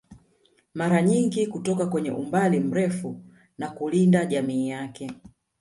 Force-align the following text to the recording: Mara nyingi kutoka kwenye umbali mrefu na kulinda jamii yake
Mara 0.73 1.01
nyingi 1.01 1.47
kutoka 1.47 1.85
kwenye 1.87 2.11
umbali 2.11 2.59
mrefu 2.59 3.21
na 3.57 3.69
kulinda 3.69 4.25
jamii 4.25 4.67
yake 4.69 5.09